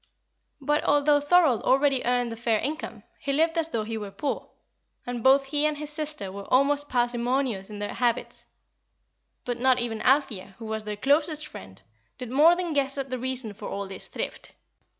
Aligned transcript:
But, 0.59 0.83
although 0.83 1.19
Thorold 1.19 1.61
already 1.61 2.03
earned 2.03 2.33
a 2.33 2.35
fair 2.35 2.57
income, 2.59 3.03
he 3.19 3.31
lived 3.31 3.55
as 3.55 3.69
though 3.69 3.83
he 3.83 3.99
were 3.99 4.09
poor, 4.09 4.49
and 5.05 5.23
both 5.23 5.45
he 5.45 5.63
and 5.67 5.77
his 5.77 5.91
sister 5.91 6.31
were 6.31 6.51
almost 6.51 6.89
parsimonious 6.89 7.69
in 7.69 7.77
their 7.77 7.93
habits; 7.93 8.47
but 9.45 9.59
not 9.59 9.77
even 9.77 10.01
Althea, 10.01 10.55
who 10.57 10.65
was 10.65 10.85
their 10.85 10.97
closest 10.97 11.45
friend, 11.45 11.83
did 12.17 12.31
more 12.31 12.55
than 12.55 12.73
guess 12.73 12.97
at 12.97 13.11
the 13.11 13.19
reason 13.19 13.53
for 13.53 13.67
all 13.69 13.87
this 13.87 14.07
thrift. 14.07 14.53